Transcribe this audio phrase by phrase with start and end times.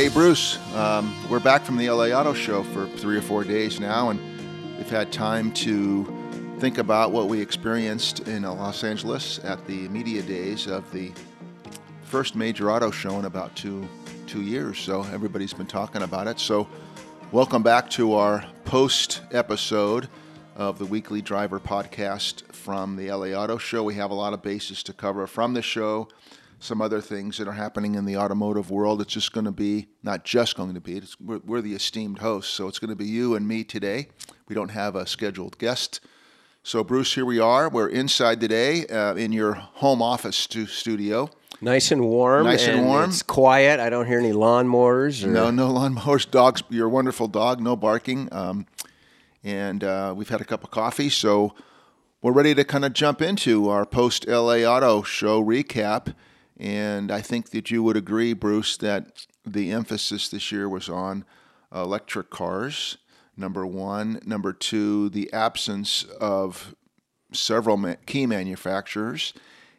[0.00, 0.56] Hey, Bruce.
[0.74, 4.18] Um, we're back from the LA Auto Show for three or four days now, and
[4.78, 10.22] we've had time to think about what we experienced in Los Angeles at the media
[10.22, 11.12] days of the
[12.02, 13.86] first major auto show in about two
[14.26, 14.78] two years.
[14.78, 16.40] So everybody's been talking about it.
[16.40, 16.66] So
[17.30, 20.08] welcome back to our post episode
[20.56, 23.82] of the weekly driver podcast from the LA Auto Show.
[23.82, 26.08] We have a lot of bases to cover from the show
[26.60, 29.00] some other things that are happening in the automotive world.
[29.00, 32.52] It's just going to be, not just going to be, we're, we're, the esteemed hosts,
[32.52, 34.08] so it's going to be you and me today.
[34.46, 36.00] We don't have a scheduled guest.
[36.62, 37.70] So, Bruce, here we are.
[37.70, 41.30] We're inside today uh, in your home office stu- studio.
[41.62, 42.44] Nice and warm.
[42.44, 43.10] Nice and, and warm.
[43.10, 43.80] It's quiet.
[43.80, 45.24] I don't hear any lawnmowers.
[45.24, 45.28] Or...
[45.28, 46.30] No, no lawnmowers.
[46.30, 46.62] Dogs.
[46.68, 47.60] Your wonderful dog.
[47.60, 48.28] No barking.
[48.32, 48.66] Um,
[49.42, 51.54] and uh, we've had a cup of coffee, so
[52.20, 56.14] we're ready to kind of jump into our post LA Auto Show recap.
[56.60, 61.24] And I think that you would agree, Bruce, that the emphasis this year was on
[61.74, 62.98] electric cars,
[63.34, 64.20] number one.
[64.26, 66.74] Number two, the absence of
[67.32, 69.32] several key manufacturers.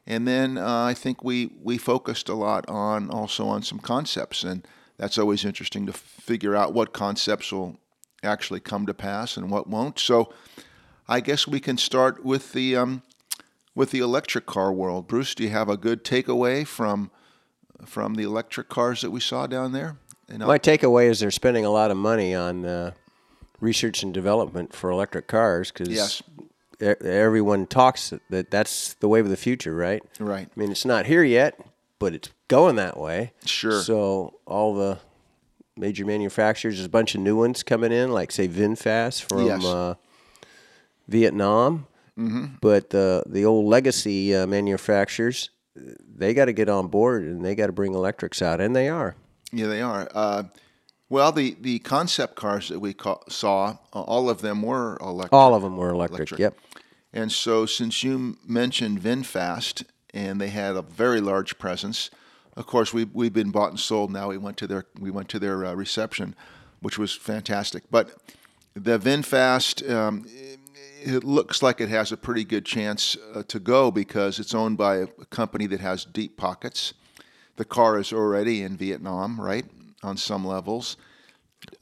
[0.08, 4.44] And then uh, I think we, we focused a lot on also on some concepts.
[4.44, 7.80] And that's always interesting to figure out what concepts will
[8.23, 10.00] actually come to pass and what won't.
[10.00, 10.34] So
[11.08, 13.04] I guess we can start with the um,
[13.75, 15.08] with the electric car world.
[15.08, 17.11] Bruce, do you have a good takeaway from
[17.86, 19.97] from the electric cars that we saw down there?
[20.30, 22.92] My takeaway is they're spending a lot of money on uh,
[23.59, 26.23] research and development for electric cars because yes.
[26.80, 30.02] everyone talks that that's the wave of the future, right?
[30.19, 30.47] Right.
[30.55, 31.59] I mean, it's not here yet,
[31.99, 33.33] but it's going that way.
[33.45, 33.81] Sure.
[33.81, 34.99] So all the
[35.75, 39.66] major manufacturers, there's a bunch of new ones coming in, like say VinFast from yes.
[39.66, 39.95] uh,
[41.08, 41.88] Vietnam.
[42.17, 42.56] Mm-hmm.
[42.62, 47.56] But the the old legacy uh, manufacturers, they got to get on board and they
[47.56, 49.16] got to bring electrics out, and they are.
[49.52, 50.09] Yeah, they are.
[50.14, 50.44] Uh,
[51.09, 55.33] well, the, the concept cars that we ca- saw, uh, all of them were electric.
[55.33, 56.32] All of them were electric.
[56.32, 56.39] electric.
[56.39, 56.58] Yep.
[57.11, 59.83] And so, since you mentioned VinFast,
[60.14, 62.10] and they had a very large presence,
[62.55, 64.11] of course, we we've been bought and sold.
[64.11, 66.36] Now we went to their we went to their uh, reception,
[66.82, 67.83] which was fantastic.
[67.89, 68.11] But
[68.73, 69.89] the VinFast.
[69.89, 70.26] Um,
[71.02, 74.78] it looks like it has a pretty good chance uh, to go because it's owned
[74.78, 76.94] by a, a company that has deep pockets.
[77.58, 79.66] The car is already in Vietnam, right?
[80.04, 80.98] On some levels.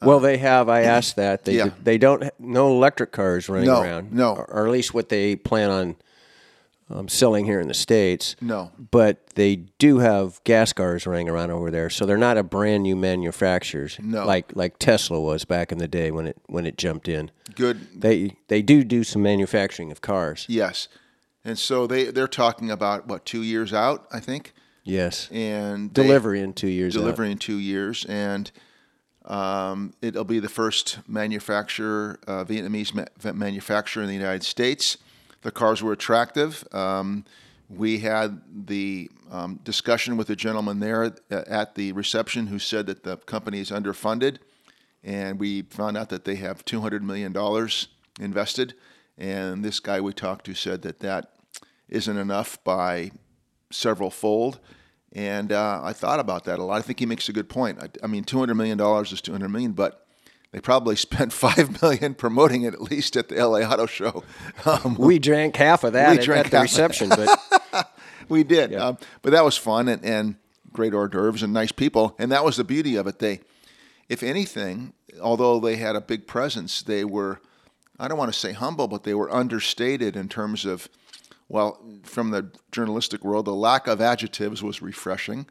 [0.02, 0.68] Well, they have.
[0.68, 1.46] I asked that.
[1.46, 1.70] They yeah.
[1.82, 4.12] they don't no electric cars running no, around.
[4.12, 5.96] No, or, or, at least what they plan on
[6.90, 8.36] um, selling here in the states.
[8.42, 12.44] No, but they do have gas cars running around over there, so they're not a
[12.44, 13.98] brand new manufacturers.
[14.02, 17.32] No, like like Tesla was back in the day when it when it jumped in.
[17.56, 18.02] Good.
[18.02, 20.46] They they do do some manufacturing of cars.
[20.50, 20.88] Yes,
[21.44, 24.54] and so they they're talking about what two years out, I think.
[24.84, 26.94] Yes, and delivery in two years.
[26.94, 27.34] Delivery out.
[27.34, 28.52] in two years, and
[29.26, 34.98] um, it'll be the first manufacturer, uh, Vietnamese ma- manufacturer in the United States.
[35.42, 36.68] The cars were attractive.
[36.72, 37.26] Um,
[37.70, 43.04] we had the um, discussion with a gentleman there at the reception who said that
[43.04, 44.38] the company is underfunded,
[45.04, 47.36] and we found out that they have $200 million
[48.20, 48.74] invested.
[49.18, 51.34] And this guy we talked to said that that
[51.90, 53.12] isn't enough by
[53.72, 54.60] several fold.
[55.14, 56.78] And uh, I thought about that a lot.
[56.78, 57.82] I think he makes a good point.
[57.82, 60.06] I, I mean, $200 million is 200 million, but
[60.52, 64.24] they probably spent five million promoting it at least at the LA Auto Show.
[64.66, 67.94] Um, we drank half of that we at, drank at the reception, but
[68.30, 68.72] we did.
[68.72, 68.88] Yeah.
[68.88, 70.36] Um, but that was fun and, and
[70.72, 73.20] great hors d'oeuvres and nice people, and that was the beauty of it.
[73.20, 73.42] They,
[74.08, 77.40] if anything, although they had a big presence, they were,
[78.00, 80.90] I don't want to say humble, but they were understated in terms of,
[81.48, 85.48] well, from the journalistic world, the lack of adjectives was refreshing.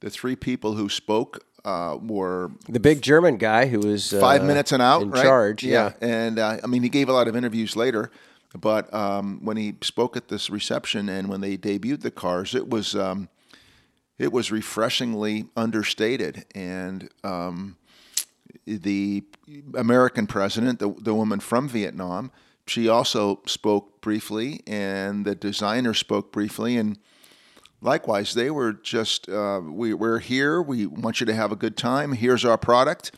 [0.00, 4.44] The three people who spoke uh, were the big German guy who was five uh,
[4.44, 5.22] minutes and out in right?
[5.22, 5.62] charge.
[5.62, 6.08] Yeah, yeah.
[6.08, 8.10] and uh, I mean he gave a lot of interviews later,
[8.58, 12.68] but um, when he spoke at this reception and when they debuted the cars, it
[12.68, 13.28] was um,
[14.18, 17.08] it was refreshingly understated and.
[17.24, 17.76] Um,
[18.66, 19.24] the
[19.74, 22.30] American president, the, the woman from Vietnam,
[22.66, 26.98] she also spoke briefly, and the designer spoke briefly, and
[27.80, 30.60] likewise, they were just, uh, we, we're here.
[30.60, 32.12] We want you to have a good time.
[32.12, 33.12] Here's our product.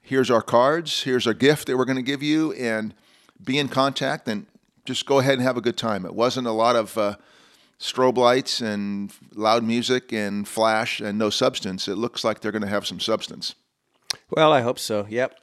[0.00, 1.02] Here's our cards.
[1.02, 2.52] Here's our gift that we're going to give you.
[2.52, 2.94] And
[3.42, 4.46] be in contact and
[4.84, 6.04] just go ahead and have a good time.
[6.04, 7.16] It wasn't a lot of uh,
[7.78, 11.88] strobe lights and loud music and flash and no substance.
[11.88, 13.54] It looks like they're going to have some substance.
[14.30, 15.06] Well, I hope so.
[15.08, 15.38] Yep.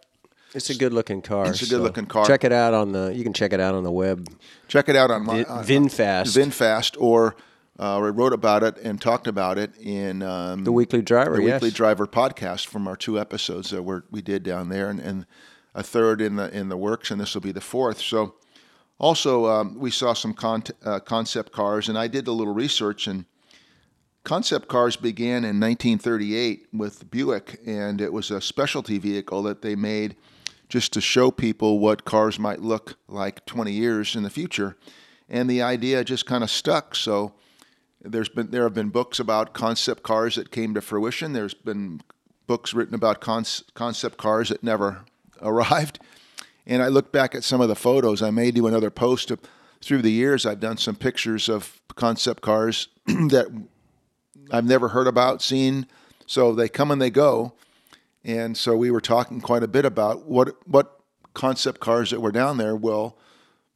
[0.53, 1.47] It's a good looking car.
[1.47, 2.25] It's a good looking car.
[2.25, 3.13] Check it out on the.
[3.15, 4.27] You can check it out on the web.
[4.67, 6.35] Check it out on my Vin, VinFast.
[6.35, 7.35] VinFast or
[7.79, 11.43] uh, we wrote about it and talked about it in um, The Weekly Driver, the
[11.43, 11.61] yes.
[11.61, 15.25] Weekly Driver podcast from our two episodes that we we did down there, and, and
[15.73, 18.01] a third in the in the works, and this will be the fourth.
[18.01, 18.35] So,
[18.99, 23.07] also um, we saw some con- uh, concept cars, and I did a little research,
[23.07, 23.23] and
[24.25, 29.75] concept cars began in 1938 with Buick, and it was a specialty vehicle that they
[29.75, 30.17] made
[30.67, 34.75] just to show people what cars might look like 20 years in the future,
[35.29, 36.93] and the idea just kind of stuck.
[36.93, 37.35] So
[38.01, 41.33] there's been there have been books about concept cars that came to fruition.
[41.33, 42.01] There's been
[42.47, 45.05] books written about con- concept cars that never
[45.41, 45.99] arrived.
[46.65, 48.21] And I look back at some of the photos.
[48.21, 49.39] I may do another post of,
[49.81, 50.45] through the years.
[50.45, 53.47] I've done some pictures of concept cars that
[54.51, 55.87] I've never heard about, seen.
[56.25, 57.53] So they come and they go.
[58.23, 60.99] And so we were talking quite a bit about what what
[61.33, 63.17] concept cars that were down there will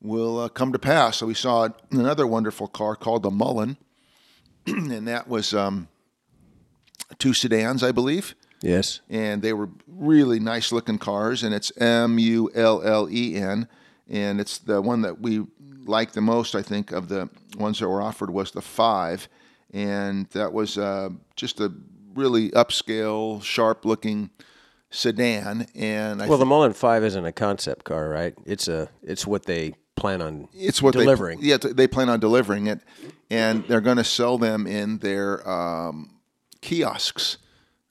[0.02, 1.18] will uh, come to pass.
[1.18, 3.78] So we saw another wonderful car called the Mullen,
[4.68, 5.88] and that was um,
[7.20, 9.02] two sedans, I believe, Yes.
[9.10, 11.44] and they were really nice looking cars.
[11.44, 13.68] And it's M U L L E N,
[14.10, 15.46] and it's the one that we
[15.86, 16.56] liked the most.
[16.56, 19.28] I think of the ones that were offered was the five,
[19.74, 21.72] and that was uh, just a
[22.16, 24.30] really upscale, sharp looking
[24.92, 25.68] sedan.
[25.76, 28.34] And I Well, the Mullen Five isn't a concept car, right?
[28.46, 31.40] It's a it's what they plan on It's what delivering.
[31.40, 32.82] They, yeah, they plan on delivering it,
[33.30, 36.20] and they're going to sell them in their um,
[36.62, 37.38] kiosks.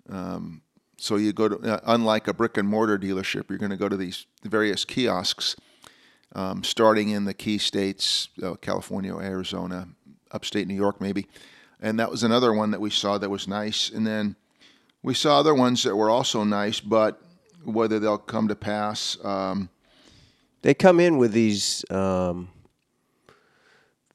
[0.08, 0.62] Um,
[0.98, 3.88] so you go to, uh, unlike a brick and mortar dealership, you're going to go
[3.88, 5.56] to these various kiosks,
[6.34, 9.88] um, starting in the key states, uh, California, Arizona,
[10.30, 11.26] upstate New York, maybe.
[11.80, 13.90] And that was another one that we saw that was nice.
[13.90, 14.36] And then
[15.02, 17.20] we saw other ones that were also nice, but
[17.64, 19.16] whether they'll come to pass.
[20.62, 22.48] They come in with these um,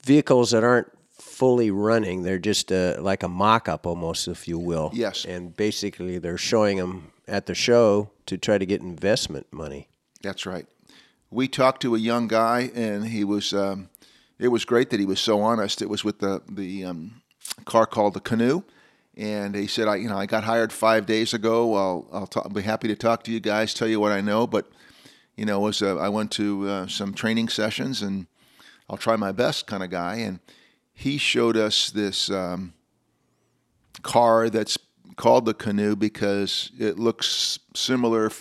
[0.02, 2.24] vehicles that aren't fully running.
[2.24, 4.90] They're just uh, like a mock-up, almost, if you will.
[4.94, 5.26] Yes.
[5.26, 9.90] And basically, they're showing them at the show to try to get investment money.
[10.22, 10.66] That's right.
[11.30, 13.54] We talked to a young guy, and he was.
[13.54, 13.90] Um,
[14.40, 15.82] it was great that he was so honest.
[15.82, 17.22] It was with the the um,
[17.66, 18.64] car called the Canoo,
[19.18, 21.76] and he said, "I, you know, I got hired five days ago.
[21.76, 24.48] I'll, I'll, talk, be happy to talk to you guys, tell you what I know.
[24.48, 24.68] But,
[25.38, 28.28] you know, was uh, I went to uh, some training sessions, and
[28.90, 30.16] I'll try my best, kind of guy.
[30.16, 30.40] And
[30.94, 32.74] he showed us this um,
[34.02, 34.78] car that's
[35.16, 38.32] called the Canoo because it looks similar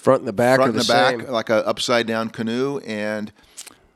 [0.00, 1.30] Front and the back front and the, the back, same.
[1.30, 3.30] like an upside down canoe, and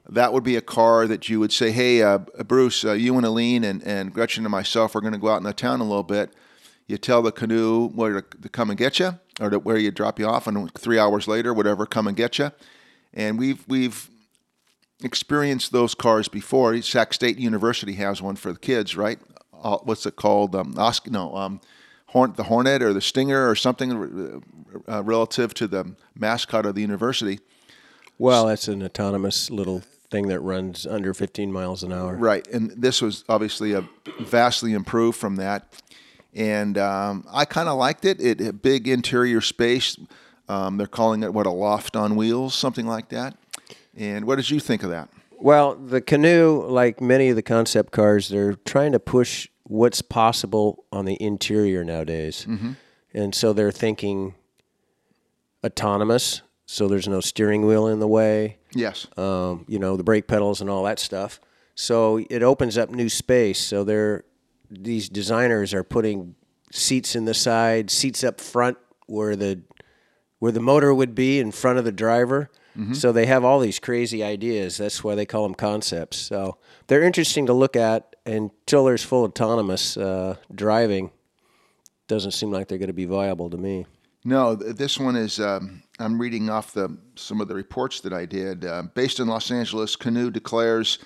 [0.07, 3.25] that would be a car that you would say, "Hey, uh, Bruce, uh, you and
[3.25, 5.85] Alene and, and Gretchen and myself are going to go out in the town a
[5.85, 6.31] little bit."
[6.87, 10.19] You tell the Canoo where to, come and get you, or to where you drop
[10.19, 12.53] you off, and three hours later, whatever, come and get you.
[13.15, 14.11] And we've we've
[15.03, 16.81] experienced those cars before.
[16.83, 19.19] Sac State University has one for the kids, right?
[19.53, 20.55] Uh, what's it called?
[20.55, 21.61] Um, Oscar, no, um,
[22.07, 24.43] Horn, the Hornet or the Stinger or something
[24.89, 27.41] uh, relative to the mascot of the university.
[28.19, 32.15] Well, that's an autonomous little thing that runs under 15 miles an hour.
[32.15, 33.89] Right, and this was obviously a
[34.21, 35.83] vastly improved from that,
[36.35, 38.21] and um, I kind of liked it.
[38.21, 39.97] It big interior space.
[40.49, 43.37] Um, they're calling it what a loft on wheels, something like that.
[43.97, 45.09] And what did you think of that?
[45.39, 50.85] Well, the Canoo, like many of the concept cars, they're trying to push what's possible
[50.93, 52.47] on the interior nowadays.
[53.15, 54.35] And so they're thinking
[55.65, 60.27] autonomous, so there's no steering wheel in the way, Yes, um, you know, the brake
[60.27, 61.41] pedals and all that stuff.
[61.75, 63.61] So it opens up new space.
[63.61, 64.25] So they're
[64.71, 66.35] these designers are putting
[66.73, 69.63] seats in the side, seats up front where the
[70.39, 72.51] where the motor would be in front of the driver.
[72.93, 74.79] So they have all these crazy ideas.
[74.79, 76.17] That's why they call them concepts.
[76.17, 76.57] So
[76.89, 81.13] they're interesting to look at until there's full autonomous uh, driving.
[82.09, 83.87] Doesn't seem like they're going to be viable to me.
[84.25, 85.39] No, this one is.
[85.39, 88.65] Um, I'm reading off the some of the reports that I did.
[88.65, 90.99] Uh, based in Los Angeles, Canoo declares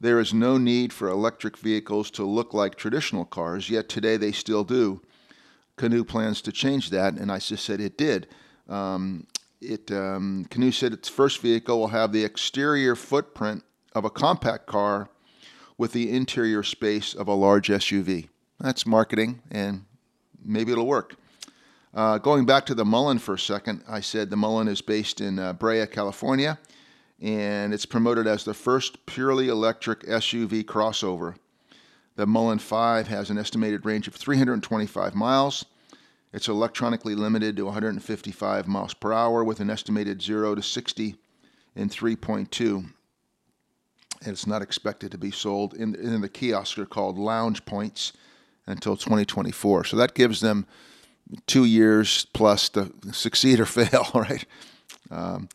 [0.00, 3.70] there is no need for electric vehicles to look like traditional cars.
[3.70, 5.00] Yet today they still do.
[5.76, 8.28] Canoo plans to change that, and I just said it did.
[8.68, 9.26] Um,
[9.60, 14.66] it um, Canoo said its first vehicle will have the exterior footprint of a compact
[14.66, 15.08] car
[15.78, 18.28] with the interior space of a large SUV.
[18.58, 19.84] That's marketing, and
[20.42, 21.16] maybe it'll work.
[21.94, 25.20] Uh, going back to the Mullen for a second, I said the Mullen is based
[25.20, 26.58] in uh, Brea, California,
[27.20, 31.36] and it's promoted as the first purely electric SUV crossover.
[32.16, 35.64] The Mullen 5 has an estimated range of 325 miles.
[36.32, 41.16] It's electronically limited to 155 miles per hour with an estimated 0 to 60
[41.74, 42.76] in 3.2.
[42.76, 42.92] and
[44.24, 46.78] it's not expected to be sold in, in the kiosk.
[46.78, 48.12] Are called lounge points
[48.66, 49.84] until 2024.
[49.84, 50.66] So that gives them
[51.46, 54.44] two years plus to succeed or fail, right?
[55.10, 55.48] Um,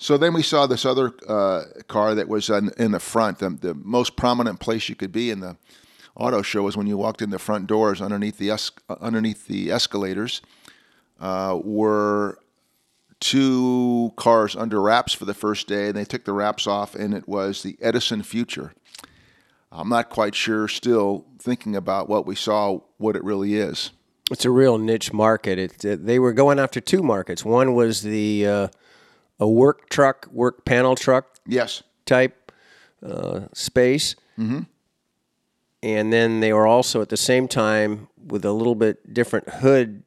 [0.00, 3.38] so then we saw this other uh, car that was in, in the front.
[3.38, 5.58] The, the, most prominent place you could be in the
[6.16, 9.70] auto show was when you walked in the front doors underneath the es- underneath the
[9.70, 10.40] escalators.
[11.20, 12.38] Uh, were
[13.20, 17.12] two cars under wraps for the first day, and they took the wraps off, and
[17.12, 18.72] it was the Edison Future.
[19.70, 23.90] I'm not quite sure, still thinking about what we saw, what it really is.
[24.30, 25.58] It's a real niche market.
[25.58, 27.44] It, it they were going after two markets.
[27.44, 28.68] One was the uh,
[29.40, 31.82] a work truck, work panel truck Yes.
[32.06, 32.52] type
[33.04, 34.14] uh, space.
[34.38, 34.60] Mm-hmm.
[35.82, 40.02] And then they were also at the same time with a little bit different hood,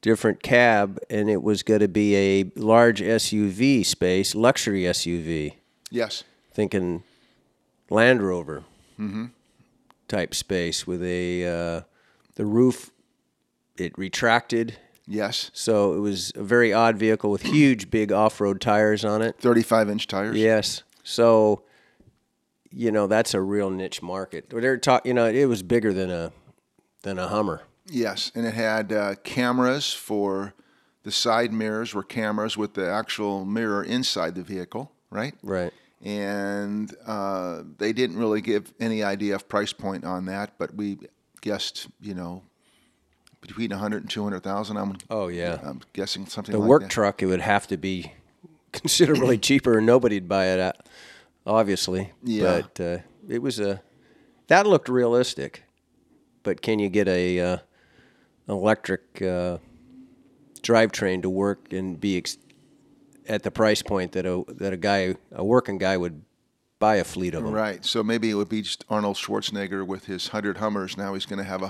[0.00, 5.54] different cab, and it was going to be a large SUV space, luxury SUV.
[5.90, 6.24] Yes.
[6.52, 7.04] Thinking
[7.90, 8.64] Land Rover
[10.08, 11.80] type space with a uh,
[12.34, 12.90] the roof
[13.78, 15.50] it retracted Yes.
[15.52, 19.36] so it was a very odd vehicle with huge, big off-road tires on it.
[19.40, 20.36] 35 inch tires.
[20.36, 20.84] Yes.
[21.02, 21.64] So,
[22.70, 24.48] you know, that's a real niche market.
[24.48, 26.32] They're talk, you know, it was bigger than a
[27.02, 27.62] than a Hummer.
[27.86, 28.30] Yes.
[28.34, 30.54] And it had uh, cameras for
[31.02, 35.34] the side mirrors were cameras with the actual mirror inside the vehicle, right?
[35.42, 35.72] Right.
[36.00, 40.98] And uh, they didn't really give any idea of price point on that, but we
[41.40, 42.42] guessed, you know,
[43.42, 44.76] between 100 and 200,000.
[44.78, 45.58] I'm, Oh yeah.
[45.62, 46.90] I'm guessing something The like work that.
[46.90, 48.12] truck, it would have to be
[48.72, 50.88] considerably cheaper, and nobody'd buy it at,
[51.46, 52.12] obviously.
[52.22, 52.62] Yeah.
[52.62, 53.82] But uh, it was a
[54.46, 55.64] that looked realistic.
[56.42, 57.56] But can you get a uh,
[58.48, 59.58] electric uh,
[60.62, 62.38] drivetrain to work and be ex-
[63.28, 66.22] at the price point that a that a guy a working guy would
[66.78, 67.52] buy a fleet of them?
[67.52, 67.84] Right.
[67.84, 70.96] So maybe it would be just Arnold Schwarzenegger with his 100 Hummers.
[70.96, 71.62] Now he's going to have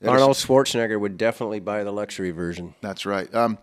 [0.00, 0.20] 100.
[0.20, 2.74] Arnold Schwarzenegger would definitely buy the luxury version.
[2.80, 3.32] That's right.
[3.34, 3.58] Um,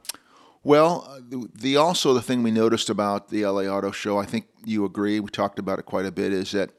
[0.64, 4.48] well, the, the also the thing we noticed about the LA Auto Show, I think
[4.66, 5.20] you agree.
[5.20, 6.32] We talked about it quite a bit.
[6.32, 6.72] Is that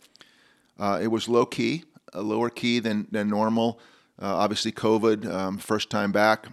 [0.79, 3.81] uh, it was low key, a lower key than than normal.
[4.21, 6.47] Uh, obviously, COVID, um, first time back.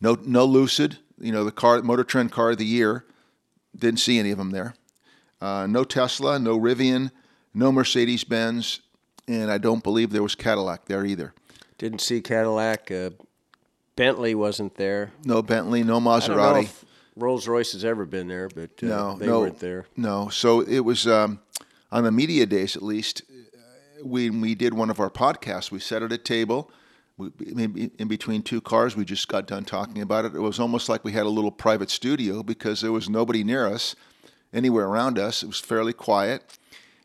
[0.00, 0.98] No, no Lucid.
[1.18, 3.04] You know, the car, Motor Trend Car of the Year.
[3.76, 4.74] Didn't see any of them there.
[5.40, 7.10] Uh, no Tesla, no Rivian,
[7.52, 8.80] no Mercedes Benz,
[9.28, 11.34] and I don't believe there was Cadillac there either.
[11.78, 12.90] Didn't see Cadillac.
[12.90, 13.10] Uh,
[13.96, 15.12] Bentley wasn't there.
[15.24, 16.70] No Bentley, no I don't know Maserati.
[17.16, 19.86] Rolls Royce has ever been there, but uh, No, they no, weren't there.
[19.96, 21.38] No, so it was um,
[21.92, 23.22] on the media days at least.
[23.30, 26.70] uh, When we did one of our podcasts, we sat at a table,
[27.16, 28.96] we, maybe in between two cars.
[28.96, 30.34] We just got done talking about it.
[30.34, 33.68] It was almost like we had a little private studio because there was nobody near
[33.68, 33.94] us,
[34.52, 35.44] anywhere around us.
[35.44, 36.58] It was fairly quiet,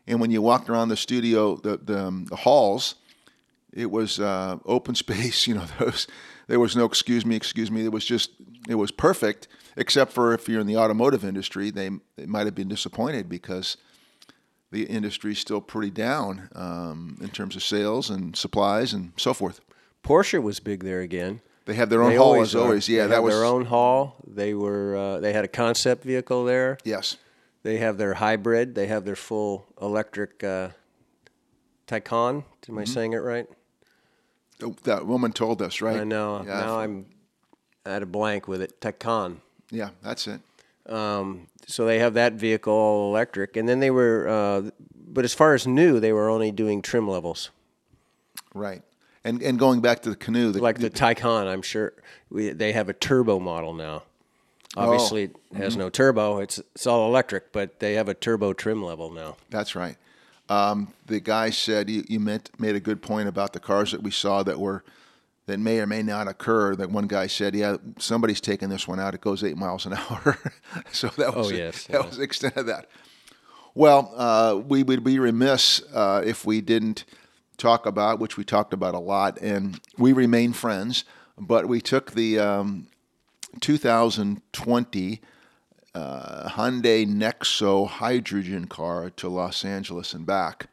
[0.08, 2.96] and when you walked around the studio, the the, um, the halls,
[3.72, 5.46] it was uh, open space.
[5.46, 6.06] You know, there was,
[6.48, 7.84] there was no excuse me, excuse me.
[7.84, 8.30] It was just
[8.68, 12.54] it was perfect, except for if you're in the automotive industry, they they might have
[12.54, 13.76] been disappointed because
[14.72, 19.34] the industry is still pretty down um, in terms of sales and supplies and so
[19.34, 19.60] forth.
[20.04, 21.40] Porsche was big there again.
[21.66, 22.64] They have their own They hall always as are.
[22.64, 22.88] always.
[22.88, 24.16] Yeah, they that was their own hall.
[24.26, 26.78] They were uh, they had a concept vehicle there.
[26.84, 27.16] yes.
[27.62, 28.74] They have their hybrid.
[28.74, 30.70] They have their full electric uh,
[31.86, 32.44] Taycan.
[32.68, 33.46] Am I saying it right?
[34.84, 36.00] That woman told us, right?
[36.00, 36.42] I know.
[36.46, 37.06] Yeah, now I'm
[37.84, 38.80] at a blank with it.
[38.80, 39.36] Taycan.
[39.70, 40.40] yeah, that's it.
[40.88, 44.28] Um, so they have that vehicle all electric, and then they were.
[44.28, 44.70] Uh,
[45.12, 47.50] but as far as new, they were only doing trim levels,
[48.54, 48.82] Right.
[49.24, 51.46] And and going back to the Canoo, the, like the Taycan.
[51.46, 51.92] I'm sure
[52.30, 54.04] we, they have a turbo model now.
[54.76, 56.38] Obviously, it has no turbo.
[56.38, 59.36] It's it's all electric, but they have a turbo trim level now.
[59.50, 59.96] That's right.
[60.50, 64.02] Um, the guy said you, you meant, made a good point about the cars that
[64.02, 64.82] we saw that were
[65.46, 66.74] that may or may not occur.
[66.74, 69.14] That one guy said, "Yeah, somebody's taking this one out.
[69.14, 70.38] It goes eight miles an hour."
[70.90, 72.88] so that was Oh, yes, that was the extent of that.
[73.74, 77.04] Well, uh, we would be remiss uh, if we didn't
[77.56, 81.04] talk about, which we talked about a lot, and we remain friends.
[81.38, 82.88] But we took the um,
[83.60, 85.20] 2020
[85.94, 90.66] uh, Hyundai Nexo hydrogen car to Los Angeles and back.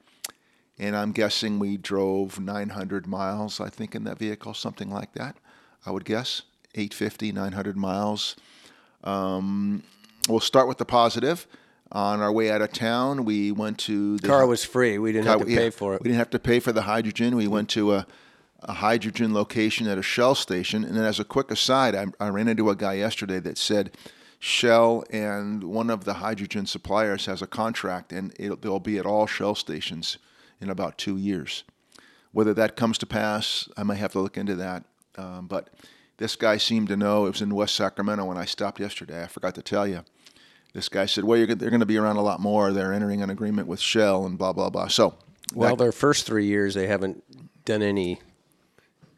[0.80, 5.38] And I'm guessing we drove 900 miles, I think, in that vehicle, something like that.
[5.86, 6.44] I would guess
[6.76, 8.36] 850, 900 miles.
[9.04, 9.84] Um,
[10.30, 11.48] we'll start with the positive.
[11.92, 14.98] On our way out of town, we went to the Car was free.
[14.98, 16.02] We didn't have to yeah, pay for it.
[16.02, 17.38] We didn't have to pay for the hydrogen.
[17.38, 18.08] We went to a,
[18.62, 20.84] a hydrogen location at a Shell station.
[20.84, 23.92] And then, as a quick aside, I, I ran into a guy yesterday that said
[24.40, 29.26] Shell and one of the hydrogen suppliers has a contract, and they'll be at all
[29.26, 30.18] Shell stations
[30.62, 31.64] in about two years.
[32.32, 34.84] Whether that comes to pass, I may have to look into that.
[35.18, 35.70] Um, but
[36.18, 37.26] this guy seemed to know.
[37.26, 39.24] It was in West Sacramento when I stopped yesterday.
[39.24, 40.04] I forgot to tell you.
[40.74, 42.72] This guy said, "Well, they're going to be around a lot more.
[42.72, 45.16] They're entering an agreement with Shell and blah blah blah." So,
[45.56, 47.24] well, that, their first three years they haven't
[47.66, 48.20] done any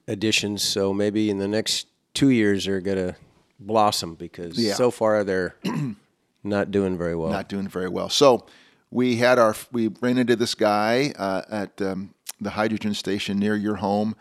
[0.08, 3.16] additions, so maybe in the next two years they're going to
[3.60, 4.74] blossom because yeah.
[4.74, 5.56] so far they're
[6.44, 7.30] not doing very well.
[7.30, 8.10] Not doing very well.
[8.10, 8.46] So
[8.92, 13.56] we had our we ran into this guy uh, at um, the hydrogen station near
[13.56, 14.16] your home,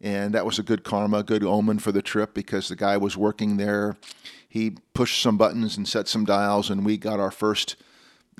[0.00, 3.16] and that was a good karma, good omen for the trip because the guy was
[3.16, 3.96] working there
[4.54, 7.74] he pushed some buttons and set some dials, and we got our first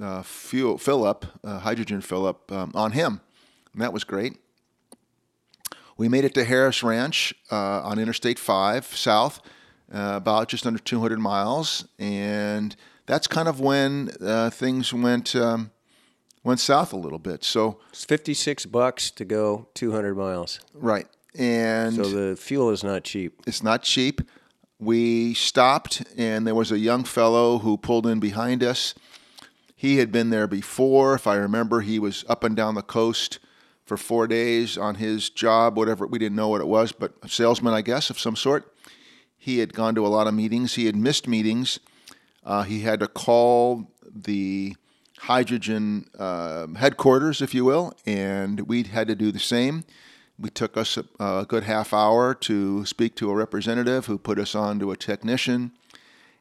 [0.01, 3.21] uh, fuel fill up, uh, hydrogen fill up um, on him,
[3.73, 4.37] and that was great.
[5.97, 9.41] We made it to Harris Ranch uh, on Interstate 5 south,
[9.93, 12.75] uh, about just under 200 miles, and
[13.07, 15.71] that's kind of when uh, things went um,
[16.43, 17.45] went south a little bit.
[17.45, 20.61] So it's 56 bucks to go 200 miles.
[20.75, 23.41] Right, and so the fuel is not cheap.
[23.47, 24.21] It's not cheap
[24.79, 28.95] we stopped, and there was a young fellow who pulled in behind us.
[29.75, 31.15] He had been there before.
[31.15, 33.39] If I remember, he was up and down the coast
[33.85, 36.07] for four days on his job, whatever.
[36.07, 38.74] We didn't know what it was, but a salesman, I guess, of some sort.
[39.45, 40.77] He had gone to a lot of meetings.
[40.77, 41.79] He had missed meetings.
[42.47, 44.75] Uh, he had to call the
[45.19, 49.85] hydrogen uh, headquarters, if you will, and we had to do the same.
[50.39, 54.39] We took us a, a, good half hour to speak to a representative who put
[54.39, 55.73] us on to a technician.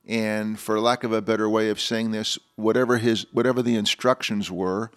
[0.07, 4.49] And for lack of a better way of saying this, whatever his whatever the instructions
[4.49, 4.91] were,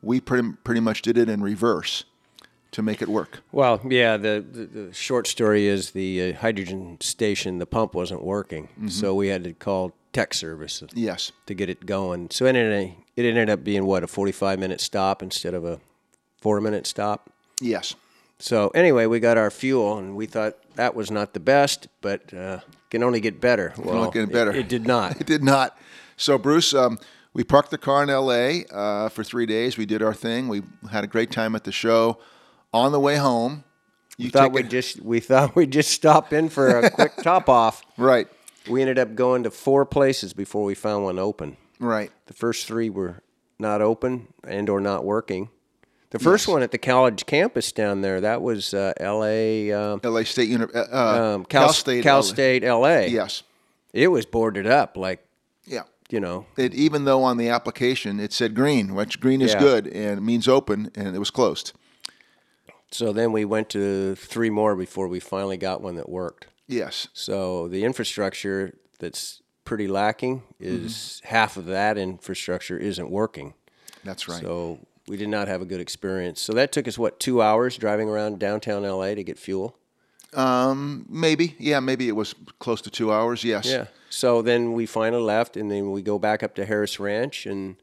[0.00, 2.04] we pretty, pretty much did it in reverse
[2.72, 3.42] to make it work.
[3.52, 8.24] Well, yeah, the, the, the short story is the uh, hydrogen station, the pump wasn't
[8.24, 8.68] working.
[8.68, 8.88] Mm-hmm.
[8.88, 11.32] So we had to call tech service yes.
[11.46, 12.30] to get it going.
[12.30, 15.80] So it ended, it ended up being what, a 45 minute stop instead of a
[16.40, 17.30] four minute stop?
[17.60, 17.94] Yes.
[18.38, 22.32] So anyway, we got our fuel, and we thought that was not the best, but
[22.32, 23.74] uh, can only get better.
[23.76, 24.50] Well, get better.
[24.50, 25.20] It, it, did not.
[25.20, 25.78] it did not.
[26.16, 26.98] So Bruce, um,
[27.34, 28.64] we parked the car in L.A.
[28.72, 29.76] Uh, for three days.
[29.76, 30.48] We did our thing.
[30.48, 32.18] We had a great time at the show.
[32.72, 33.64] On the way home,
[34.16, 37.82] you thought we just we thought we'd just stop in for a quick top off.
[37.96, 38.28] Right.
[38.68, 41.56] We ended up going to four places before we found one open.
[41.78, 42.10] Right.
[42.26, 43.22] The first three were
[43.58, 45.48] not open and or not working.
[46.10, 46.52] The first yes.
[46.52, 49.72] one at the college campus down there, that was uh, L.A.
[49.72, 50.24] Uh, L.A.
[50.24, 53.08] State University, uh, uh, um, Cal, Cal, State, Cal State, L.A.
[53.08, 53.44] Yes,
[53.92, 54.96] it was boarded up.
[54.96, 55.24] Like,
[55.64, 59.52] yeah, you know, it, even though on the application it said green, which green is
[59.52, 59.60] yeah.
[59.60, 61.72] good and it means open, and it was closed.
[62.90, 66.46] So then we went to three more before we finally got one that worked.
[66.66, 67.08] Yes.
[67.12, 71.28] So the infrastructure that's pretty lacking is mm-hmm.
[71.28, 73.54] half of that infrastructure isn't working.
[74.04, 74.40] That's right.
[74.40, 76.40] So we did not have a good experience.
[76.40, 79.76] So that took us what two hours driving around downtown LA to get fuel.
[80.32, 83.42] Um, maybe, yeah, maybe it was close to two hours.
[83.42, 83.66] Yes.
[83.66, 83.86] Yeah.
[84.10, 87.76] So then we finally left, and then we go back up to Harris Ranch, and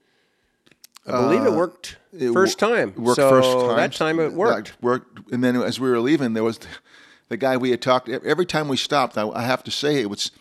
[1.07, 2.93] I believe uh, it worked it first time.
[2.95, 3.77] Worked so first time.
[3.77, 4.69] That time it worked.
[4.69, 6.59] That worked, and then as we were leaving, there was
[7.29, 8.09] the, guy we had talked.
[8.09, 10.31] Every time we stopped, I, I have to say it was.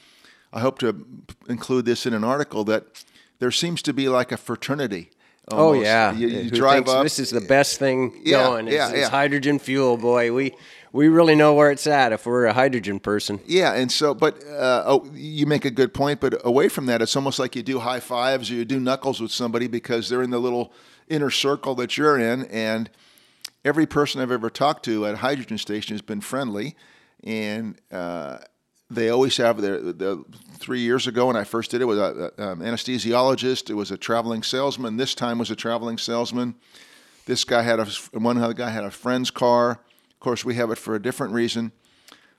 [0.52, 1.04] I hope to
[1.48, 3.04] include this in an article that
[3.40, 5.10] there seems to be like a fraternity
[5.48, 5.78] Oh, almost.
[5.78, 7.04] Oh yeah, you, you drive up.
[7.04, 8.66] This is the best thing yeah, going.
[8.66, 10.32] It's, yeah, it's hydrogen fuel, boy.
[10.32, 10.54] We
[10.96, 13.38] we really know where it's at if we're a hydrogen person.
[13.46, 16.20] Yeah, and so, but uh, oh, you make a good point.
[16.20, 19.20] But away from that, it's almost like you do high fives or you do knuckles
[19.20, 20.72] with somebody because they're in the little
[21.08, 22.88] inner circle that you're in, and
[23.64, 26.74] every person I've ever talked to at a hydrogen station has been friendly,
[27.22, 27.78] and.
[27.92, 28.38] Uh,
[28.88, 30.24] they always have their, the
[30.58, 33.68] three years ago when I first did it was an um, anesthesiologist.
[33.68, 34.96] It was a traveling salesman.
[34.96, 36.54] This time was a traveling salesman.
[37.24, 39.80] This guy had a one other guy had a friend's car.
[40.16, 41.72] Of course, we have it for a different reason,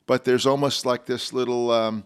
[0.07, 1.71] but there's almost like this little.
[1.71, 2.05] Um,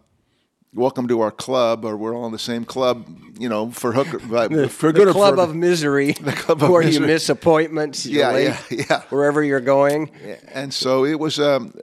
[0.73, 3.05] welcome to our club, or we're all in the same club,
[3.37, 4.07] you know, for hook,
[4.51, 7.01] the, for good the club for, of misery, the club of where misery.
[7.01, 10.11] you miss appointments, yeah, yeah, yeah, wherever you're going.
[10.53, 11.73] And so it was, um,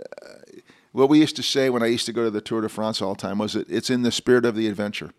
[0.92, 3.02] what we used to say when I used to go to the Tour de France
[3.02, 5.12] all the time was that it's in the spirit of the adventure.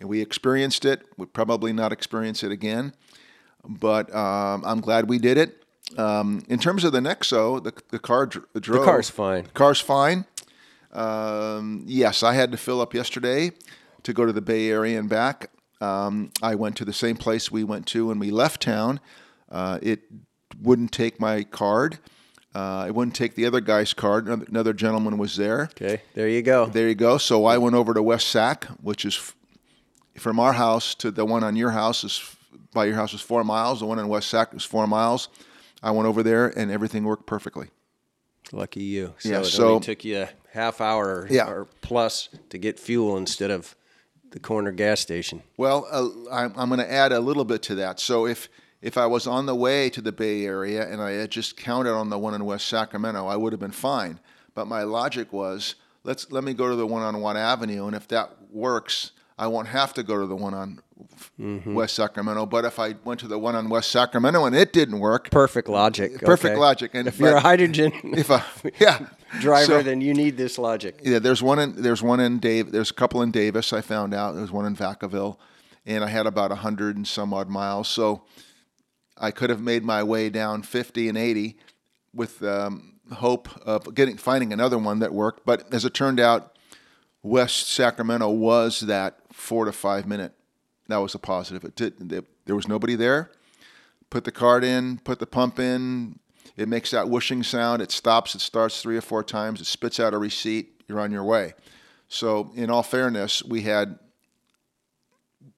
[0.00, 1.02] And we experienced it.
[1.16, 2.92] We'd probably not experience it again,
[3.66, 5.63] but um, I'm glad we did it.
[5.98, 8.80] Um, in terms of the Nexo, the, the car dr- drove.
[8.80, 9.46] The car's fine.
[9.54, 10.24] Car's fine.
[10.92, 13.52] Um, yes, I had to fill up yesterday
[14.02, 15.50] to go to the Bay Area and back.
[15.80, 19.00] Um, I went to the same place we went to when we left town.
[19.50, 20.02] Uh, it
[20.62, 21.98] wouldn't take my card.
[22.54, 24.28] Uh, I wouldn't take the other guy's card.
[24.28, 25.62] Another gentleman was there.
[25.72, 26.66] Okay, there you go.
[26.66, 27.18] There you go.
[27.18, 29.32] So I went over to West Sac, which is
[30.16, 32.36] from our house to the one on your house is
[32.72, 33.80] by your house is four miles.
[33.80, 35.28] The one in West Sac is four miles.
[35.84, 37.68] I went over there and everything worked perfectly.
[38.52, 39.14] Lucky you.
[39.18, 41.48] So Yeah, it so- only took you a half hour or, Yeah.
[41.48, 43.76] or plus to get fuel instead of
[44.30, 45.42] the corner gas station.
[45.56, 48.00] Well, uh, I'm, I'm going to add a little bit to that.
[48.00, 48.48] So if
[48.82, 51.92] if I was on the way to the Bay Area and I had just counted
[51.94, 54.20] on the one in West Sacramento, I would have been fine.
[54.54, 57.96] But my logic was, let's let me go to the one on Watt Avenue, and
[57.96, 60.80] if that works, I won't have to go to the one on
[61.74, 62.46] West Sacramento.
[62.46, 65.68] But if I went to the one on West Sacramento and it didn't work, Perfect
[65.68, 66.20] logic.
[66.20, 66.60] Perfect okay?
[66.60, 68.44] logic, and- if you're a hydrogen if I
[68.78, 69.06] yeah
[69.40, 71.00] driver, So- then you need this logic.
[71.02, 72.70] Yeah, there's one in there's one in Dave.
[72.70, 73.72] There's a couple in Davis.
[73.72, 75.36] I found out there's one in Vacaville,
[75.84, 77.88] and I had about a hundred and some odd miles.
[77.88, 78.22] So
[79.18, 81.56] I could have made my way down 50 and 80
[82.12, 85.44] with um, hope of getting finding another one that worked.
[85.44, 86.53] But as it turned out,
[87.24, 90.34] West Sacramento was that four to five minute.
[90.88, 91.64] That was a positive.
[91.64, 91.94] It did.
[91.98, 93.30] There there was nobody there.
[94.10, 94.98] Put the card in.
[94.98, 96.18] Put the pump in.
[96.58, 97.80] It makes that whooshing sound.
[97.80, 98.34] It stops.
[98.34, 99.62] It starts three or four times.
[99.62, 100.82] It spits out a receipt.
[100.86, 101.54] You're on your way.
[102.08, 103.98] So, in all fairness, we had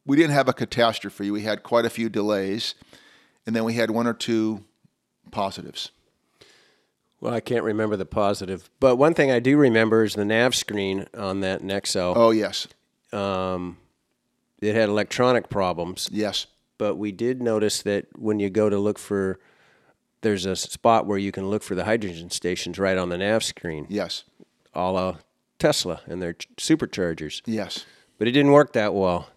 [0.07, 1.33] we didn't have a catastrophe.
[1.33, 2.76] We had quite a few delays,
[3.44, 4.64] and then we had one or two
[5.33, 5.90] positives.
[7.20, 10.55] Well, I can't remember the positive, but one thing I do remember is the nav
[10.55, 12.12] screen on that Nexo.
[12.14, 12.68] Oh yes,
[13.12, 13.79] Um,
[14.61, 16.46] it had electronic problems, yes,
[16.79, 19.38] but we did notice that when you go to look for,
[20.20, 23.42] there's a spot where you can look for the hydrogen stations right on the nav
[23.42, 24.24] screen, yes,
[24.74, 25.16] a la
[25.59, 27.40] Tesla and their superchargers.
[27.46, 27.87] yes.
[28.18, 29.31] but it didn't work that well.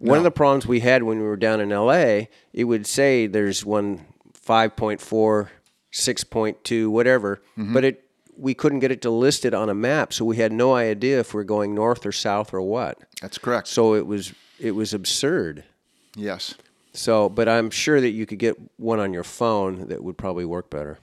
[0.00, 3.26] One of the problems we had when we were down in LA, it would say
[3.28, 4.04] there's one
[4.46, 5.48] 5.4,
[5.94, 8.00] 6.2, whatever, but it
[8.36, 11.20] we couldn't get it to list it on a map, so we had no idea
[11.20, 12.98] if we're going north or south or what.
[13.22, 13.68] That's correct.
[13.68, 15.64] So it was it was absurd.
[16.16, 16.54] yes.
[16.96, 20.44] So, but I'm sure that you could get one on your phone that would probably
[20.44, 21.00] work better.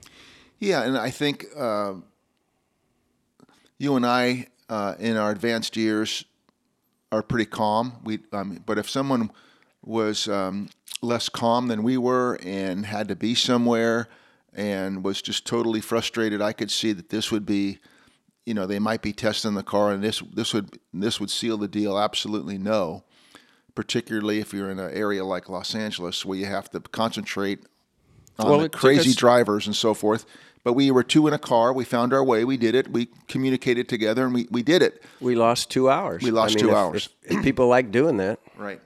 [0.58, 1.94] Yeah, and I think uh,
[3.76, 6.24] you and I, uh, in our advanced years,
[7.10, 7.92] are pretty calm.
[8.04, 9.30] We, um, but if someone
[9.84, 10.70] was um,
[11.02, 14.08] less calm than we were and had to be somewhere
[14.54, 17.78] and was just totally frustrated, I could see that this would be,
[18.44, 21.56] you know, they might be testing the car, and this this would this would seal
[21.56, 21.98] the deal.
[21.98, 23.04] Absolutely no.
[23.74, 27.60] Particularly if you're in an area like Los Angeles where you have to concentrate
[28.38, 30.26] on Well, the crazy us- drivers and so forth.
[30.64, 31.72] But we were two in a car.
[31.72, 32.44] We found our way.
[32.44, 32.86] We did it.
[32.92, 35.02] We communicated together, and we, we did it.
[35.20, 36.22] We lost two hours.
[36.22, 37.08] We lost I mean, two if- hours.
[37.24, 38.80] If, if people like doing that, Right.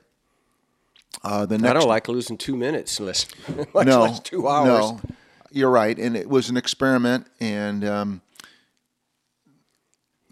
[1.22, 3.00] Uh, the I don't like losing two minutes.
[3.00, 3.26] Less,
[3.74, 4.92] much no, less two hours.
[4.92, 5.00] No,
[5.56, 7.26] you're right, and it was an experiment.
[7.40, 8.20] And um,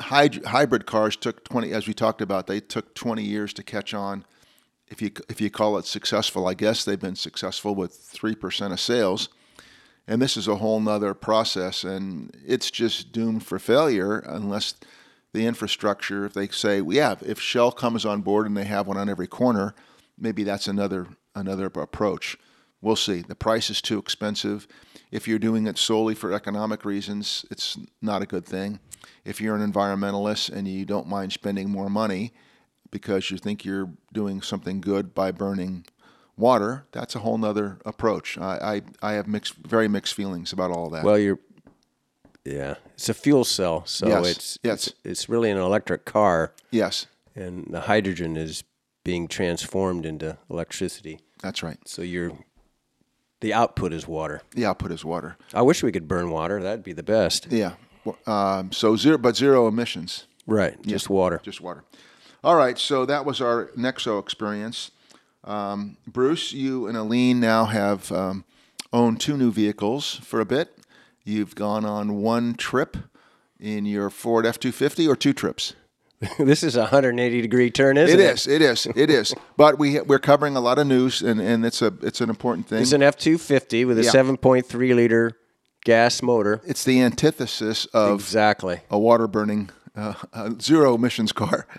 [0.00, 4.24] hybrid cars took twenty, as we talked about, they took twenty years to catch on.
[4.86, 8.72] If you if you call it successful, I guess they've been successful with three percent
[8.72, 9.30] of sales.
[10.06, 14.74] And this is a whole nother process, and it's just doomed for failure unless
[15.32, 16.26] the infrastructure.
[16.26, 19.26] If they say, yeah, if Shell comes on board and they have one on every
[19.26, 19.74] corner,
[20.18, 22.36] maybe that's another another approach.
[22.82, 23.22] We'll see.
[23.22, 24.68] The price is too expensive.
[25.10, 28.80] If you're doing it solely for economic reasons, it's not a good thing.
[29.24, 32.32] If you're an environmentalist and you don't mind spending more money
[32.90, 35.84] because you think you're doing something good by burning
[36.36, 38.36] water, that's a whole nother approach.
[38.38, 41.04] I, I, I have mixed, very mixed feelings about all that.
[41.04, 41.38] Well, you're,
[42.44, 44.86] yeah, it's a fuel cell, so Yes, it's, yes.
[44.88, 48.64] it's it's really an electric car, yes, and the hydrogen is
[49.02, 51.20] being transformed into electricity.
[51.42, 51.78] that's right.
[51.86, 52.32] So you're,
[53.44, 54.40] the output is water.
[54.52, 55.36] The output is water.
[55.52, 56.62] I wish we could burn water.
[56.62, 57.46] That'd be the best.
[57.50, 57.74] Yeah.
[58.26, 60.26] Um, so zero, but zero emissions.
[60.46, 61.42] Right, just water.
[61.42, 61.84] just water.
[62.42, 64.92] All right, so that was our Nexo experience.
[65.44, 68.44] Um, Bruce, you and Alene now have um,
[68.94, 70.78] owned two new vehicles for a bit.
[71.22, 72.96] You've gone on one trip
[73.60, 75.74] in your Ford F two fifty, or two trips.
[76.38, 78.32] this is a 180 degree turn, isn't It it?
[78.34, 79.34] is, it is, it is.
[79.56, 82.66] But we we're covering a lot of news, and, and it's a it's an important
[82.68, 82.82] thing.
[82.82, 84.10] It's an F 250 with a Yeah.
[84.10, 85.36] 7.3 liter
[85.84, 86.60] gas motor.
[86.64, 88.80] it's the antithesis of Exactly.
[88.90, 90.14] a water burning uh,
[90.60, 91.66] zero emissions car.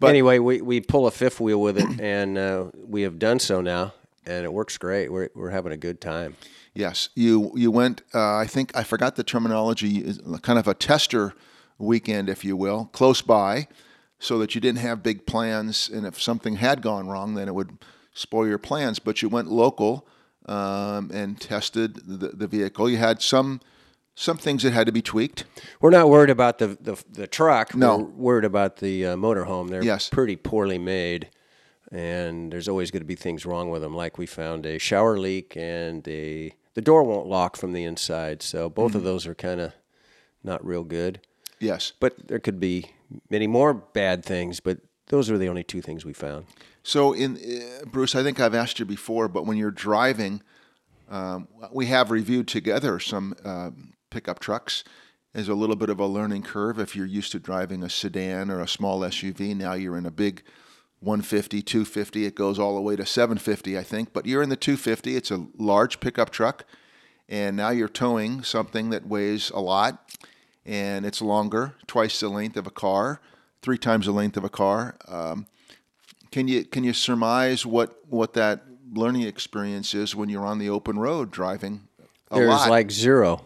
[0.00, 3.38] But- anyway, we, we pull a fifth wheel with it, and uh, we have done
[3.38, 3.94] so now,
[4.26, 5.10] and it works great.
[5.10, 6.36] We're, we're having a good time.
[6.74, 8.02] Yes, you you went.
[8.12, 9.98] Uh, I think I forgot the terminology.
[9.98, 11.32] is Kind of a tester
[11.78, 13.68] weekend, if you will, close by,
[14.18, 15.88] so that you didn't have big plans.
[15.92, 17.78] And if something had gone wrong, then it would
[18.12, 18.98] spoil your plans.
[18.98, 20.06] But you went local
[20.46, 22.88] um, and tested the, the vehicle.
[22.88, 23.60] You had some
[24.16, 25.44] some things that had to be tweaked.
[25.80, 27.74] We're not worried about the, the, the truck.
[27.74, 27.96] No.
[27.96, 29.70] We're worried about the uh, motorhome.
[29.70, 30.08] They're Yes.
[30.08, 31.30] pretty poorly made.
[31.90, 33.92] and there's always going to be things wrong with them.
[33.96, 38.40] Like we found a shower leak and a the door won't lock from the inside.
[38.42, 39.72] So both of those are kind of
[40.44, 41.20] not real good.
[41.64, 41.92] Yes.
[41.98, 42.90] But there could be
[43.30, 46.46] many more bad things, but those are the only two things we found.
[46.82, 50.42] So, in uh, Bruce, I think I've asked you before, but when you're driving,
[51.08, 53.70] um, we have reviewed together some uh,
[54.10, 54.84] pickup trucks.
[55.32, 58.50] There's a little bit of a learning curve if you're used to driving a sedan
[58.50, 59.56] or a small SUV.
[59.56, 60.42] Now you're in a big
[61.00, 62.26] 150, 250.
[62.26, 64.12] It goes all the way to 750, I think.
[64.12, 65.16] But you're in the 250.
[65.16, 66.66] It's a large pickup truck,
[67.28, 70.10] and now you're towing something that weighs a lot,
[70.66, 73.20] and it's longer, twice the length of a car,
[73.62, 74.96] three times the length of a car.
[75.06, 75.46] Um,
[76.30, 80.68] can you can you surmise what what that learning experience is when you're on the
[80.68, 81.88] open road driving?
[82.30, 82.70] A There's lot?
[82.70, 83.42] like zero.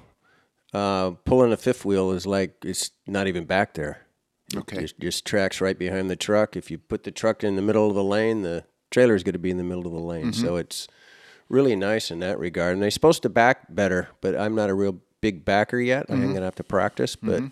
[0.72, 4.07] Uh, pulling a fifth wheel is like it's not even back there.
[4.54, 6.57] okay, Just, just tracks right behind the truck.
[6.57, 9.33] If you put the truck in the middle of the lane, the trailer is going
[9.33, 10.26] to be in the middle of the lane.
[10.26, 10.44] Mm-hmm.
[10.46, 10.87] So it's
[11.48, 12.74] really nice in that regard.
[12.74, 16.04] And they're supposed to back better, but I'm not a real big backer yet.
[16.04, 16.12] Mm-hmm.
[16.14, 17.42] I'm going to have to practice, but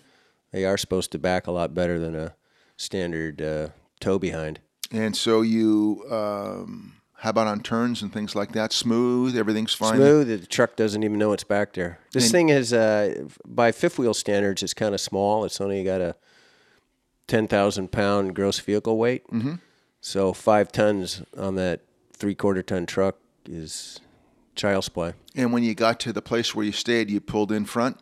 [0.51, 2.35] they are supposed to back a lot better than a
[2.77, 4.59] standard uh, tow behind.
[4.91, 8.71] and so you um, how about on turns and things like that?
[8.71, 9.95] Smooth, everything's fine.
[9.95, 10.27] Smooth.
[10.27, 11.99] The truck doesn't even know it's back there.
[12.13, 15.43] This thing is, uh, by fifth wheel standards, it's kind of small.
[15.43, 16.15] It's only got a
[17.27, 19.27] ten thousand pound gross vehicle weight.
[19.29, 19.55] Mm-hmm.
[19.99, 21.81] So five tons on that
[22.13, 23.17] three quarter ton truck
[23.49, 23.99] is
[24.57, 25.13] child's play.
[25.35, 27.97] And when you got to the place where you stayed, you pulled in front,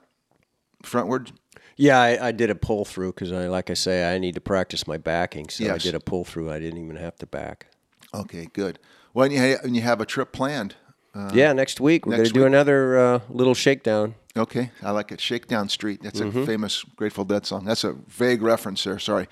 [0.84, 1.32] frontward.
[1.78, 4.42] Yeah, I, I did a pull through because I, like I say, I need to
[4.42, 5.50] practice my backing.
[5.50, 6.50] So I did a pull through.
[6.52, 7.68] I didn't even have to back.
[8.14, 8.80] Okay, good.
[9.14, 10.76] Well, and you, and you have a trip planned.
[11.14, 14.16] Uh, yeah, next week we're going to do another uh, little shakedown.
[14.38, 15.22] Okay, I like it.
[15.22, 16.02] Shakedown Street.
[16.04, 16.40] That's Mm-hmm.
[16.40, 17.64] a famous Grateful Dead song.
[17.66, 19.00] That's a vague reference there.
[19.00, 19.28] Sorry.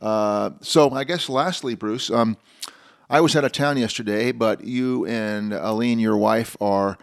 [0.00, 2.36] Uh, so I guess lastly, Bruce, um,
[3.08, 6.98] I was out of town yesterday, but you and Alene, your wife, are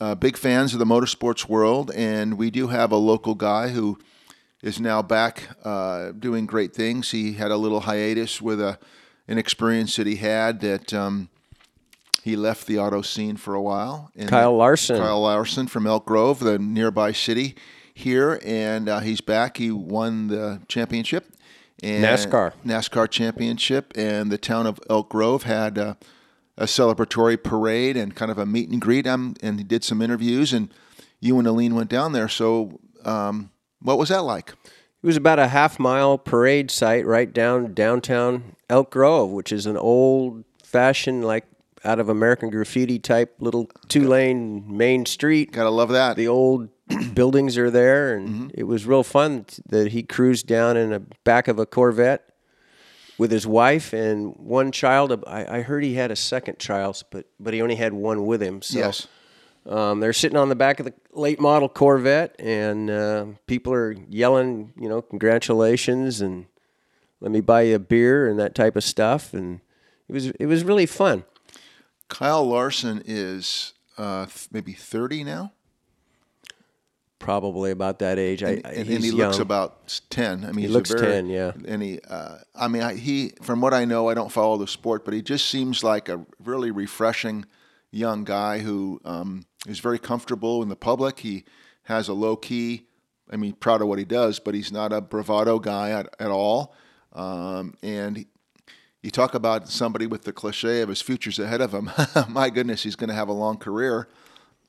[0.00, 3.98] uh, big fans of the motorsports world, and we do have a local guy who
[4.62, 7.10] is now back uh, doing great things.
[7.10, 8.78] He had a little hiatus with a
[9.28, 11.28] an experience that he had that um,
[12.22, 14.10] he left the auto scene for a while.
[14.16, 14.98] And Kyle Larson.
[14.98, 17.56] Kyle Larson from Elk Grove, the nearby city
[17.92, 19.56] here, and uh, he's back.
[19.56, 21.32] He won the championship.
[21.82, 22.52] And NASCAR.
[22.64, 25.94] NASCAR championship, and the town of Elk Grove had uh,
[26.56, 29.06] a celebratory parade and kind of a meet and greet.
[29.06, 30.72] Um, and he did some interviews, and
[31.20, 32.28] you and Alene went down there.
[32.28, 34.54] So, um, what was that like?
[35.02, 39.66] It was about a half mile parade site right down downtown Elk Grove, which is
[39.66, 41.44] an old fashioned, like
[41.84, 45.52] out of American graffiti type little two lane main street.
[45.52, 46.16] Gotta love that.
[46.16, 46.70] The old
[47.14, 51.00] buildings are there, and it was real fun t- that he cruised down in the
[51.24, 52.28] back of a Corvette
[53.18, 55.24] with his wife and one child.
[55.26, 58.42] I, I heard he had a second child, but but he only had one with
[58.42, 58.62] him.
[58.62, 59.08] So yes.
[59.66, 63.92] um, they're sitting on the back of the late model Corvette, and uh, people are
[64.08, 66.46] yelling, you know, congratulations and
[67.20, 69.32] let me buy you a beer and that type of stuff.
[69.32, 69.60] And
[70.08, 71.24] it was it was really fun.
[72.08, 75.52] Kyle Larson is uh, th- maybe 30 now,
[77.18, 78.42] Probably about that age.
[78.42, 79.16] I, and, and he young.
[79.16, 80.44] looks about 10.
[80.44, 81.52] I mean, he's a looks very- 10, yeah.
[81.66, 84.66] And he, uh, I mean, I, he, from what I know, I don't follow the
[84.66, 87.46] sport, but he just seems like a really refreshing
[87.90, 91.20] young guy who um, is very comfortable in the public.
[91.20, 91.44] He
[91.84, 92.86] has a low key,
[93.30, 96.30] I mean, proud of what he does, but he's not a bravado guy at, at
[96.30, 96.74] all.
[97.14, 98.26] Um, and he,
[99.02, 101.90] you talk about somebody with the cliche of his futures ahead of him.
[102.28, 104.08] My goodness, he's going to have a long career,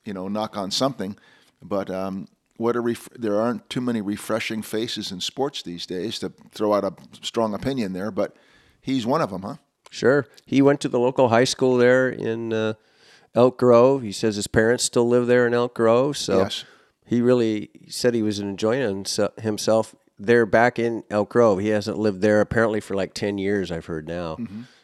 [0.06, 1.18] you know, knock on something.
[1.62, 2.28] But um,
[2.58, 6.74] what a ref- there aren't too many refreshing faces in sports these days to throw
[6.74, 8.12] out a strong opinion there.
[8.12, 8.36] But
[8.82, 9.56] he's one of them, huh?
[9.90, 10.28] Sure.
[10.46, 12.74] He went to the local high school there in uh,
[13.36, 14.02] Elk Grove.
[14.02, 16.18] He says his parents still live there in Elk Grove.
[16.18, 16.66] So Yes.
[17.06, 19.06] he really said he was enjoying
[19.40, 21.60] himself there back in Elk Grove.
[21.60, 24.38] He hasn't lived there apparently for like 10 years, I've heard now.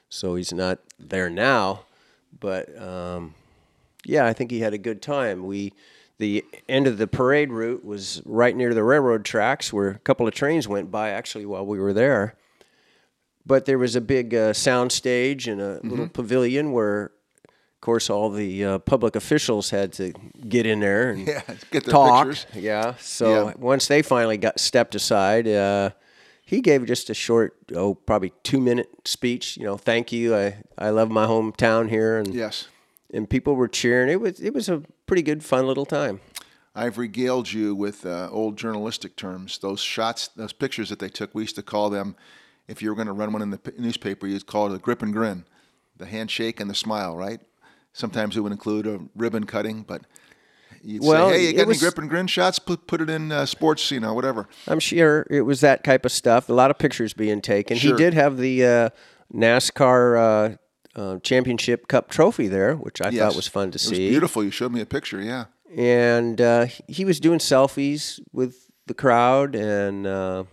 [0.10, 1.86] So he's not there now.
[2.40, 3.34] But um,
[4.06, 5.46] yeah, I think he had a good time.
[5.46, 5.74] We.
[6.24, 10.26] The end of the parade route was right near the railroad tracks where a couple
[10.28, 12.36] of trains went by actually while we were there
[13.46, 17.12] but there was a big uh, sound stage and a little pavilion where,
[17.46, 20.14] of course, all the uh, public officials had to
[20.48, 22.26] get in there and Yeah, get talk.
[22.28, 22.46] pictures.
[22.56, 22.96] Yeah.
[23.00, 23.54] So Yeah.
[23.58, 25.90] once they finally got stepped aside, uh,
[26.46, 29.58] he gave just a short, oh, probably two minute speech.
[29.58, 30.34] You know, thank you.
[30.36, 32.70] I, I love my hometown here, and Yes.
[33.14, 34.10] and people were cheering.
[34.10, 34.82] It was it was a
[35.14, 36.20] pretty good, fun little time.
[36.74, 39.60] I've regaled you with uh, old journalistic terms.
[39.60, 42.16] Those shots, those pictures that they took, we used to call them.
[42.68, 44.80] If you were going to run one in the p- newspaper, you'd call it a
[44.80, 45.46] grip and grin.
[45.98, 47.40] the handshake and the smile, right?
[47.94, 50.02] Sometimes it would include a ribbon cutting, but
[50.82, 52.58] you'd Well, say, "Hey, you got was- any grip and grin shots?
[52.58, 56.04] Put put it in uh, sports, you know, whatever." I'm sure it was that type
[56.06, 56.50] of stuff.
[56.50, 57.78] A lot of pictures being taken.
[57.78, 57.92] Sure.
[57.92, 58.90] He did have the uh,
[59.32, 60.58] NASCAR
[60.96, 63.20] uh, uh, Championship Cup trophy there, which I Yes.
[63.20, 64.10] thought was fun to It was see.
[64.10, 64.44] beautiful.
[64.44, 65.22] You showed me a picture.
[65.22, 65.46] Yeah.
[65.76, 70.44] and uh, he was doing selfies with the crowd and uh,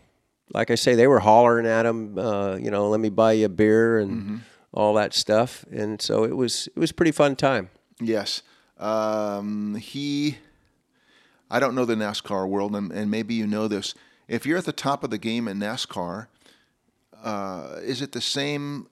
[0.54, 3.44] like i say they were hollering at him uh, you know let me buy you
[3.46, 4.36] a beer and Mm-hmm.
[4.72, 7.68] all that stuff and so it was it was a pretty fun time
[8.00, 8.40] Yes.
[8.78, 10.38] Um, he,
[11.50, 13.94] I don't know the NASCAR world, and, and maybe you know this.
[14.26, 16.28] If you're at the top of the game in NASCAR,
[17.22, 18.86] uh, is it the same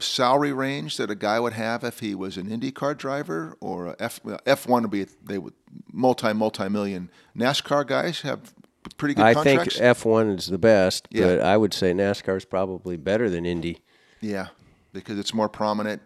[0.00, 4.82] salary range that a guy would have if he was an IndyCar driver or f1
[4.82, 5.54] would be they would
[5.92, 8.52] multi multi million NASCAR guys have
[8.96, 11.26] pretty good i think f1 is the best Yeah.
[11.26, 13.78] but i would say nascar is probably better than indy
[14.22, 14.48] yeah,
[14.92, 16.02] because it's more prominent.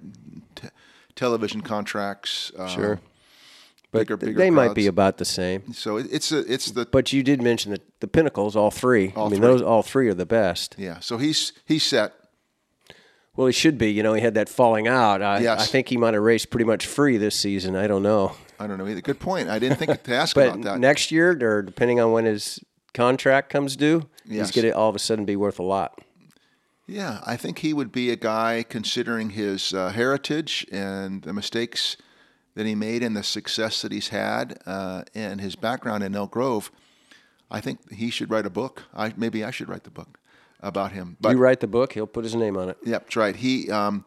[0.55, 0.69] T-
[1.17, 2.53] television contracts.
[2.57, 3.01] Uh, Sure.
[3.91, 6.85] but bigger, bigger they might be about the same So it, it's a, it's the
[6.87, 9.49] but you did mention that the pinnacles all three All i mean three.
[9.49, 11.01] those all three are the best yeah.
[11.01, 12.13] So he's he's set.
[13.37, 13.91] Well, he should be.
[13.93, 15.21] You know, he had that falling out.
[15.23, 15.61] I, Yes.
[15.63, 17.75] I think he might have raced pretty much free this season.
[17.77, 18.37] I don't know.
[18.61, 19.01] I don't know either.
[19.01, 19.49] Good point.
[19.49, 20.79] I didn't think to ask about that.
[20.79, 22.61] next year, or depending on when his
[22.93, 24.47] contract comes due, Yes.
[24.49, 26.01] he's going to all of a sudden be worth a lot.
[26.87, 31.97] Yeah, I think he would be a guy considering his uh, heritage and the mistakes
[32.55, 36.31] that he made and the success that he's had uh, and his background in Elk
[36.31, 36.71] Grove.
[37.51, 38.85] I think he should write a book.
[38.95, 40.19] I maybe I should write the book
[40.65, 41.17] about him.
[41.21, 42.79] But you write the book, he'll put his name on it.
[42.85, 43.37] Yep, that's right.
[43.37, 44.05] He, um,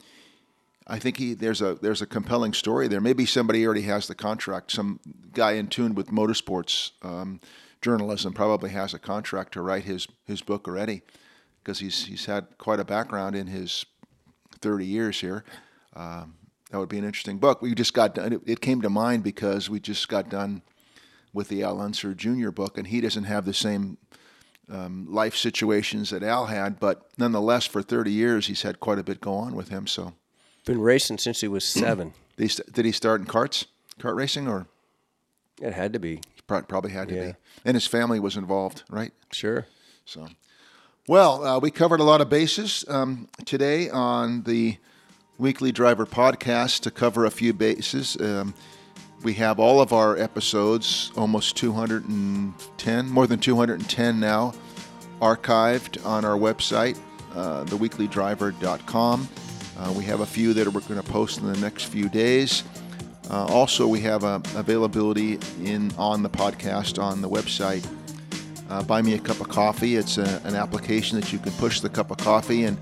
[0.87, 2.99] I think he there's a there's a compelling story there.
[2.99, 4.71] Maybe somebody already has the contract.
[4.71, 4.99] Some
[5.33, 7.39] guy in tune with motorsports um,
[7.81, 11.03] journalism probably has a contract to write his his book already,
[11.63, 13.85] because he's he's had quite a background in his
[14.59, 15.45] 30 years here.
[15.95, 16.35] Um,
[16.71, 17.61] that would be an interesting book.
[17.61, 18.33] We just got done.
[18.33, 20.63] It, it came to mind because we just got done
[21.33, 22.49] with the Al Unser Jr.
[22.49, 23.97] book, and he doesn't have the same
[24.69, 29.03] um, life situations that Al had, but nonetheless, for 30 years, he's had quite a
[29.03, 29.87] bit go on with him.
[29.87, 30.13] So,
[30.65, 32.13] Been racing since he was seven.
[32.37, 33.65] did he, did he start in karts,
[33.99, 34.67] kart racing, or
[35.61, 36.19] it had to be.
[36.47, 37.25] probably had to Yeah.
[37.31, 37.33] be?
[37.65, 39.11] And his family was involved, right?
[39.31, 39.65] Sure.
[40.05, 40.27] So,
[41.07, 44.77] well, uh, we covered a lot of bases um, today on the
[45.37, 48.17] Weekly Driver podcast to cover a few bases.
[48.19, 48.53] Um,
[49.23, 54.53] we have all of our episodes, almost 210, more than 210 now,
[55.21, 56.97] archived on our website,
[57.35, 59.29] uh, theweeklydriver.com.
[59.77, 62.63] Uh, we have a few that we're going to post in the next few days.
[63.29, 67.85] Uh, also, we have uh, availability in on the podcast on the website
[68.69, 69.95] uh, buy me a cup of coffee.
[69.95, 72.77] It's a, an application that you can push the cup of coffee and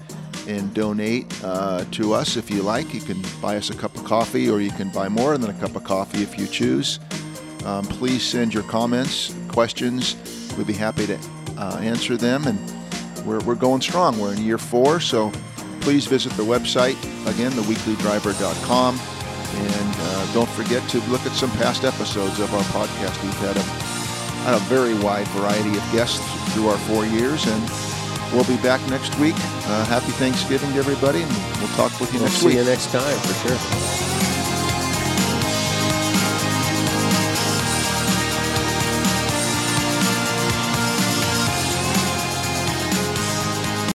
[0.48, 2.94] and donate uh, to us if you like.
[2.94, 5.60] You can buy us a cup of coffee, or you can buy more than a
[5.60, 7.00] cup of coffee if you choose.
[7.66, 10.16] Um, please send your comments, questions.
[10.58, 11.20] We'd be happy to
[11.58, 12.46] uh, answer them.
[12.46, 14.20] And we're, we're going strong.
[14.20, 15.32] We're in year four, so
[15.82, 19.00] please visit the website again, theweeklydriver.com.
[19.56, 23.22] And uh, don't forget to look at some past episodes of our podcast.
[23.24, 23.96] We've had a
[24.46, 26.20] had a very wide variety of guests
[26.54, 27.64] through our four years, and
[28.34, 29.36] we'll be back next week.
[29.68, 32.56] Uh, happy Thanksgiving to everybody, and we'll talk with you We'll next see week.
[32.58, 34.15] you next time for sure.